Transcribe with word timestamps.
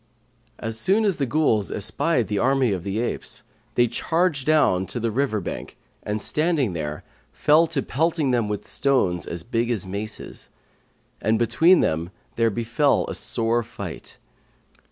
As 0.57 0.79
soon 0.79 1.05
as 1.05 1.17
the 1.17 1.27
Ghuls 1.27 1.71
espied 1.71 2.27
the 2.27 2.39
army 2.39 2.71
of 2.71 2.81
the 2.83 2.97
apes, 2.97 3.43
they 3.75 3.85
charged 3.87 4.47
down 4.47 4.87
to 4.87 4.99
the 4.99 5.11
river 5.11 5.39
bank 5.39 5.77
and 6.01 6.19
standing 6.19 6.73
there, 6.73 7.03
fell 7.31 7.67
to 7.67 7.83
pelting 7.83 8.31
them 8.31 8.47
with 8.49 8.65
stones 8.65 9.27
as 9.27 9.43
big 9.43 9.69
as 9.69 9.85
maces; 9.85 10.49
and 11.21 11.37
between 11.37 11.81
them 11.81 12.09
there 12.35 12.49
befell 12.49 13.05
a 13.09 13.13
sore 13.13 13.61
fight. 13.61 14.17